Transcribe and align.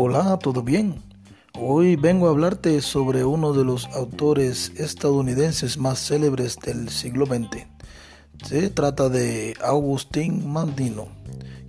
Hola, 0.00 0.38
¿todo 0.38 0.62
bien? 0.62 1.02
Hoy 1.58 1.96
vengo 1.96 2.28
a 2.28 2.30
hablarte 2.30 2.80
sobre 2.82 3.24
uno 3.24 3.52
de 3.52 3.64
los 3.64 3.86
autores 3.96 4.70
estadounidenses 4.76 5.76
más 5.76 5.98
célebres 5.98 6.56
del 6.64 6.88
siglo 6.88 7.26
XX. 7.26 7.66
Se 8.44 8.70
trata 8.70 9.08
de 9.08 9.56
Agustín 9.60 10.48
Mandino, 10.52 11.08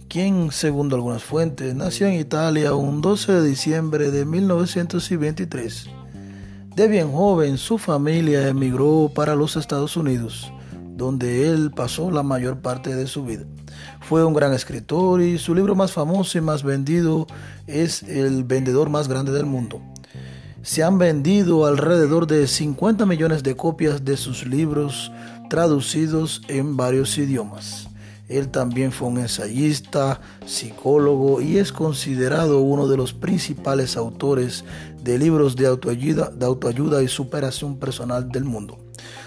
quien, 0.10 0.52
según 0.52 0.94
algunas 0.94 1.24
fuentes, 1.24 1.74
nació 1.74 2.06
en 2.06 2.20
Italia 2.20 2.76
un 2.76 3.02
12 3.02 3.32
de 3.32 3.50
diciembre 3.50 4.12
de 4.12 4.26
1923. 4.26 5.90
De 6.76 6.88
bien 6.88 7.12
joven, 7.12 7.58
su 7.58 7.80
familia 7.80 8.48
emigró 8.48 9.12
para 9.12 9.34
los 9.34 9.56
Estados 9.56 9.98
Unidos, 9.98 10.54
donde 10.96 11.50
él 11.50 11.72
pasó 11.72 12.12
la 12.12 12.22
mayor 12.22 12.60
parte 12.60 12.96
de 12.96 13.08
su 13.08 13.26
vida. 13.26 13.46
Fue 14.02 14.26
un 14.26 14.34
gran 14.34 14.54
escritor 14.54 15.22
y 15.22 15.38
su 15.38 15.54
libro 15.54 15.76
más 15.76 15.92
famoso 15.92 16.38
y 16.38 16.42
más 16.42 16.64
vendido 16.64 17.28
es 17.68 18.04
El 18.04 18.44
vendedor 18.44 18.90
más 18.90 19.08
grande 19.08 19.32
del 19.32 19.46
mundo. 19.46 19.82
Se 20.62 20.84
han 20.84 20.98
vendido 20.98 21.66
alrededor 21.66 22.28
de 22.28 22.48
50 22.48 23.06
millones 23.06 23.44
de 23.44 23.56
copias 23.56 24.04
de 24.04 24.18
sus 24.18 24.46
libros 24.46 25.12
traducidos 25.50 26.42
en 26.48 26.78
varios 26.78 27.18
idiomas. 27.18 27.90
Él 28.30 28.50
también 28.50 28.92
fue 28.92 29.08
un 29.08 29.18
ensayista, 29.18 30.22
psicólogo 30.46 31.42
y 31.42 31.58
es 31.58 31.72
considerado 31.72 32.60
uno 32.60 32.88
de 32.88 32.96
los 32.96 33.12
principales 33.12 33.98
autores 33.98 34.64
de 35.04 35.18
libros 35.18 35.56
de 35.56 35.66
autoayuda, 35.66 36.30
de 36.30 36.46
autoayuda 36.46 37.02
y 37.02 37.08
superación 37.08 37.78
personal 37.78 38.30
del 38.30 38.44
mundo. 38.44 38.78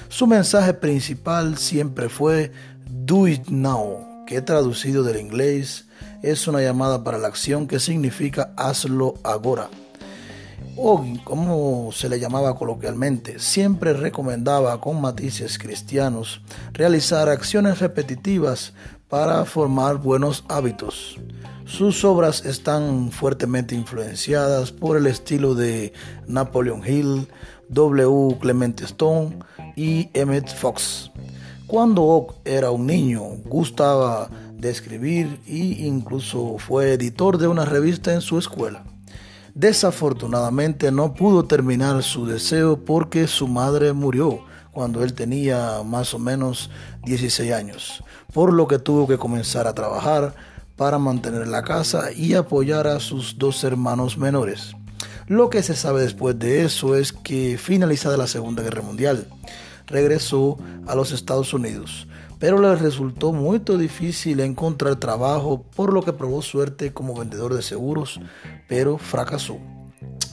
Su 0.09 0.27
mensaje 0.29 0.73
principal 0.75 1.59
siempre 1.59 2.09
fue 2.09 2.53
Do 2.89 3.27
It 3.27 3.49
Now, 3.49 4.12
que 4.27 4.43
traducido 4.43 5.03
del 5.03 5.21
inglés 5.21 5.87
es 6.23 6.47
una 6.49 6.61
llamada 6.61 7.05
para 7.05 7.19
la 7.19 7.29
acción 7.29 7.67
que 7.67 7.81
significa 7.81 8.53
hazlo 8.57 9.15
ahora. 9.23 9.69
O 10.77 11.05
como 11.25 11.91
se 11.93 12.09
le 12.09 12.19
llamaba 12.19 12.55
coloquialmente, 12.55 13.39
siempre 13.39 13.93
recomendaba 13.93 14.81
con 14.81 15.01
matices 15.01 15.59
cristianos 15.59 16.41
realizar 16.73 17.29
acciones 17.29 17.81
repetitivas 17.81 18.73
para 19.09 19.45
formar 19.45 19.99
buenos 19.99 20.45
hábitos. 20.49 21.19
Sus 21.67 22.05
obras 22.05 22.45
están 22.47 23.11
fuertemente 23.13 23.75
influenciadas 23.75 24.73
por 24.73 24.97
el 24.97 25.07
estilo 25.07 25.55
de 25.55 25.93
Napoleon 26.27 26.83
Hill, 26.87 27.29
W. 27.69 28.39
Clement 28.41 28.81
Stone 28.81 29.39
y 29.77 30.09
Emmett 30.15 30.49
Fox. 30.55 31.12
Cuando 31.73 32.03
Ock 32.03 32.35
era 32.45 32.71
un 32.71 32.87
niño, 32.87 33.23
gustaba 33.47 34.29
de 34.59 34.69
escribir 34.69 35.41
e 35.47 35.87
incluso 35.87 36.57
fue 36.59 36.93
editor 36.93 37.39
de 37.39 37.49
una 37.49 37.65
revista 37.65 38.13
en 38.13 38.21
su 38.21 38.39
escuela. 38.39 38.85
Desafortunadamente 39.55 40.93
no 40.93 41.15
pudo 41.15 41.47
terminar 41.47 42.03
su 42.03 42.27
deseo 42.27 42.85
porque 42.85 43.27
su 43.27 43.49
madre 43.49 43.95
murió 43.95 44.45
cuando 44.71 45.03
él 45.03 45.15
tenía 45.15 45.83
más 45.83 46.13
o 46.13 46.19
menos 46.19 46.69
16 47.07 47.51
años, 47.55 48.05
por 48.35 48.53
lo 48.53 48.69
que 48.69 48.79
tuvo 48.79 49.09
que 49.09 49.17
comenzar 49.17 49.67
a 49.67 49.75
trabajar 49.75 50.35
para 50.77 50.99
mantener 50.99 51.49
la 51.49 51.63
casa 51.63 52.13
y 52.13 52.35
apoyar 52.35 52.87
a 52.87 53.01
sus 53.01 53.39
dos 53.39 53.65
hermanos 53.65 54.19
menores. 54.19 54.75
Lo 55.27 55.49
que 55.49 55.63
se 55.63 55.75
sabe 55.75 56.03
después 56.03 56.39
de 56.39 56.67
eso 56.67 56.97
es 56.97 57.15
que 57.15 57.57
finalizada 57.57 58.19
la 58.19 58.27
Segunda 58.27 58.63
Guerra 58.63 58.83
Mundial, 58.83 59.27
regresó 59.93 60.59
a 60.87 60.97
los 60.97 61.13
Estados 61.13 61.55
Unidos, 61.55 62.09
pero 62.41 62.61
le 62.61 62.75
resultó 62.75 63.33
muy 63.33 63.61
difícil 63.61 64.41
encontrar 64.41 64.97
trabajo, 64.97 65.63
por 65.77 65.93
lo 65.93 66.03
que 66.03 66.13
probó 66.13 66.43
suerte 66.43 66.93
como 66.93 67.15
vendedor 67.15 67.55
de 67.55 67.63
seguros, 67.63 68.19
pero 68.69 68.99
fracasó. 68.99 69.59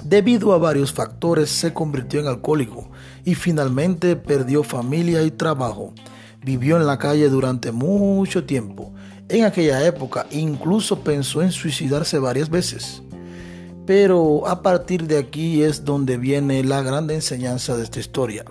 Debido 0.04 0.54
a 0.54 0.58
varios 0.58 0.94
factores 0.94 1.50
se 1.50 1.74
convirtió 1.74 2.22
en 2.22 2.28
alcohólico 2.28 2.90
y 3.26 3.36
finalmente 3.36 4.16
perdió 4.16 4.64
familia 4.64 5.22
y 5.24 5.32
trabajo. 5.32 5.94
Vivió 6.42 6.78
en 6.78 6.88
la 6.88 6.98
calle 6.98 7.30
durante 7.30 7.74
mucho 7.74 8.46
tiempo. 8.46 8.94
En 9.28 9.44
aquella 9.44 9.86
época 9.86 10.26
incluso 10.32 11.02
pensó 11.02 11.42
en 11.42 11.52
suicidarse 11.52 12.18
varias 12.18 12.50
veces. 12.50 13.04
Pero 13.86 14.48
a 14.48 14.62
partir 14.62 15.06
de 15.06 15.18
aquí 15.18 15.64
es 15.64 15.84
donde 15.84 16.18
viene 16.18 16.64
la 16.64 16.82
gran 16.82 17.10
enseñanza 17.10 17.76
de 17.76 17.84
esta 17.84 18.00
historia. 18.00 18.46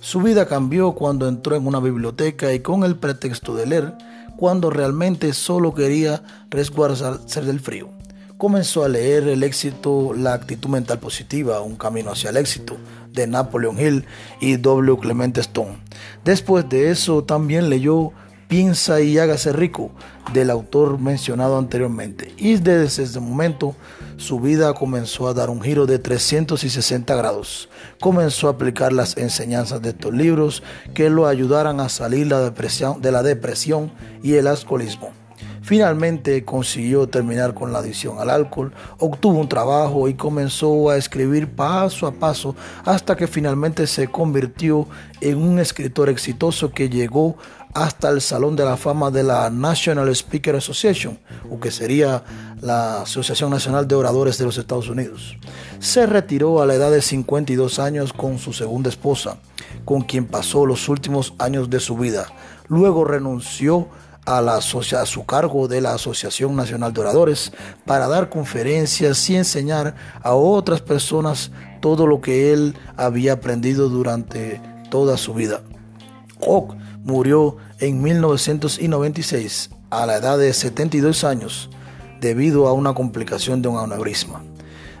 Su 0.00 0.20
vida 0.22 0.46
cambió 0.46 0.92
cuando 0.92 1.28
entró 1.28 1.56
en 1.56 1.66
una 1.66 1.80
biblioteca 1.80 2.52
y 2.52 2.60
con 2.60 2.84
el 2.84 2.96
pretexto 2.96 3.54
de 3.54 3.66
leer, 3.66 3.94
cuando 4.36 4.70
realmente 4.70 5.32
solo 5.32 5.74
quería 5.74 6.22
resguardarse 6.50 7.40
del 7.42 7.60
frío. 7.60 7.90
Comenzó 8.36 8.84
a 8.84 8.88
leer 8.88 9.26
El 9.26 9.42
éxito, 9.42 10.12
la 10.14 10.32
actitud 10.32 10.70
mental 10.70 11.00
positiva, 11.00 11.60
un 11.60 11.74
camino 11.74 12.12
hacia 12.12 12.30
el 12.30 12.36
éxito, 12.36 12.76
de 13.12 13.26
Napoleon 13.26 13.80
Hill 13.80 14.04
y 14.40 14.56
W. 14.56 14.98
Clement 15.00 15.36
Stone. 15.38 15.78
Después 16.24 16.68
de 16.68 16.90
eso 16.90 17.24
también 17.24 17.68
leyó 17.68 18.12
Piensa 18.48 19.02
y 19.02 19.18
hágase 19.18 19.52
rico 19.52 19.90
del 20.32 20.48
autor 20.48 20.98
mencionado 20.98 21.58
anteriormente. 21.58 22.32
Y 22.38 22.56
desde 22.56 23.02
ese 23.02 23.20
momento 23.20 23.76
su 24.16 24.40
vida 24.40 24.72
comenzó 24.72 25.28
a 25.28 25.34
dar 25.34 25.50
un 25.50 25.60
giro 25.60 25.84
de 25.84 25.98
360 25.98 27.14
grados. 27.14 27.68
Comenzó 28.00 28.48
a 28.48 28.52
aplicar 28.52 28.94
las 28.94 29.18
enseñanzas 29.18 29.82
de 29.82 29.90
estos 29.90 30.14
libros 30.14 30.62
que 30.94 31.10
lo 31.10 31.26
ayudaran 31.26 31.78
a 31.80 31.90
salir 31.90 32.26
de 32.26 33.12
la 33.12 33.22
depresión 33.22 33.92
y 34.22 34.34
el 34.34 34.46
alcoholismo. 34.46 35.12
Finalmente 35.68 36.46
consiguió 36.46 37.10
terminar 37.10 37.52
con 37.52 37.74
la 37.74 37.80
adicción 37.80 38.18
al 38.18 38.30
alcohol, 38.30 38.72
obtuvo 39.00 39.38
un 39.38 39.50
trabajo 39.50 40.08
y 40.08 40.14
comenzó 40.14 40.88
a 40.88 40.96
escribir 40.96 41.46
paso 41.46 42.06
a 42.06 42.12
paso 42.12 42.56
hasta 42.86 43.14
que 43.18 43.26
finalmente 43.26 43.86
se 43.86 44.08
convirtió 44.08 44.88
en 45.20 45.36
un 45.36 45.58
escritor 45.58 46.08
exitoso 46.08 46.70
que 46.70 46.88
llegó 46.88 47.36
hasta 47.74 48.08
el 48.08 48.22
Salón 48.22 48.56
de 48.56 48.64
la 48.64 48.78
Fama 48.78 49.10
de 49.10 49.22
la 49.24 49.50
National 49.50 50.08
Speaker 50.08 50.56
Association, 50.56 51.18
o 51.50 51.60
que 51.60 51.70
sería 51.70 52.24
la 52.62 53.02
Asociación 53.02 53.50
Nacional 53.50 53.86
de 53.86 53.94
Oradores 53.94 54.38
de 54.38 54.46
los 54.46 54.56
Estados 54.56 54.88
Unidos. 54.88 55.36
Se 55.80 56.06
retiró 56.06 56.62
a 56.62 56.66
la 56.66 56.76
edad 56.76 56.90
de 56.90 57.02
52 57.02 57.78
años 57.78 58.14
con 58.14 58.38
su 58.38 58.54
segunda 58.54 58.88
esposa, 58.88 59.36
con 59.84 60.00
quien 60.00 60.24
pasó 60.24 60.64
los 60.64 60.88
últimos 60.88 61.34
años 61.38 61.68
de 61.68 61.78
su 61.78 61.98
vida. 61.98 62.26
Luego 62.68 63.04
renunció 63.04 63.88
a, 64.36 64.60
su 64.60 65.24
cargo 65.26 65.68
de 65.68 65.80
la 65.80 65.94
Asociación 65.94 66.56
Nacional 66.56 66.92
de 66.92 67.00
Oradores 67.00 67.52
para 67.84 68.08
dar 68.08 68.28
conferencias 68.28 69.28
y 69.30 69.36
enseñar 69.36 69.94
a 70.22 70.34
otras 70.34 70.80
personas 70.80 71.50
todo 71.80 72.06
lo 72.06 72.20
que 72.20 72.52
él 72.52 72.74
había 72.96 73.34
aprendido 73.34 73.88
durante 73.88 74.60
toda 74.90 75.16
su 75.16 75.34
vida 75.34 75.62
murió 77.04 77.56
en 77.80 78.02
1996 78.02 79.70
a 79.90 80.06
la 80.06 80.16
edad 80.16 80.38
de 80.38 80.52
72 80.52 81.24
años 81.24 81.70
debido 82.20 82.68
a 82.68 82.72
una 82.72 82.94
complicación 82.94 83.62
de 83.62 83.68
un 83.68 83.78
aneurisma. 83.78 84.42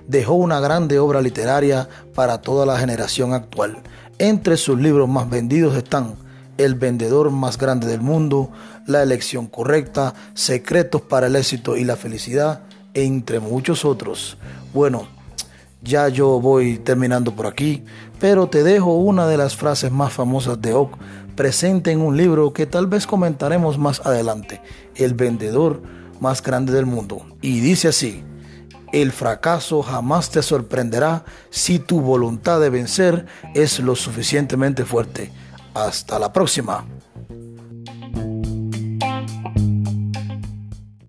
Dejó 0.06 0.34
una 0.34 0.60
grande 0.60 0.98
obra 0.98 1.20
literaria 1.20 1.88
para 2.14 2.40
toda 2.40 2.64
la 2.64 2.78
generación 2.78 3.34
actual. 3.34 3.82
Entre 4.18 4.56
sus 4.56 4.80
libros 4.80 5.08
más 5.08 5.28
vendidos 5.28 5.76
están 5.76 6.16
El 6.58 6.74
vendedor 6.74 7.30
más 7.30 7.56
grande 7.56 7.86
del 7.86 8.02
mundo, 8.02 8.50
La 8.86 9.02
elección 9.02 9.46
correcta, 9.46 10.12
Secretos 10.34 11.00
para 11.00 11.28
el 11.28 11.36
éxito 11.36 11.76
y 11.76 11.84
la 11.84 11.96
felicidad, 11.96 12.60
entre 12.92 13.40
muchos 13.40 13.84
otros. 13.84 14.36
Bueno, 14.74 15.08
ya 15.82 16.08
yo 16.08 16.40
voy 16.40 16.78
terminando 16.78 17.34
por 17.34 17.46
aquí, 17.46 17.84
pero 18.20 18.48
te 18.48 18.62
dejo 18.62 18.96
una 18.96 19.26
de 19.26 19.36
las 19.36 19.56
frases 19.56 19.92
más 19.92 20.12
famosas 20.12 20.60
de 20.60 20.74
Ock 20.74 20.98
presente 21.36 21.92
en 21.92 22.00
un 22.00 22.16
libro 22.16 22.52
que 22.52 22.66
tal 22.66 22.88
vez 22.88 23.06
comentaremos 23.06 23.78
más 23.78 24.04
adelante, 24.04 24.60
El 24.96 25.14
vendedor 25.14 25.80
más 26.20 26.42
grande 26.42 26.72
del 26.72 26.84
mundo. 26.84 27.24
Y 27.40 27.60
dice 27.60 27.88
así, 27.88 28.24
el 28.92 29.12
fracaso 29.12 29.82
jamás 29.82 30.30
te 30.30 30.42
sorprenderá 30.42 31.24
si 31.50 31.78
tu 31.78 32.00
voluntad 32.00 32.60
de 32.60 32.70
vencer 32.70 33.26
es 33.54 33.78
lo 33.78 33.94
suficientemente 33.94 34.84
fuerte. 34.84 35.30
Hasta 35.86 36.18
la 36.18 36.32
próxima. 36.32 36.84